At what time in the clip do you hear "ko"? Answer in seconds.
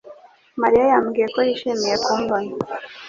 1.33-1.39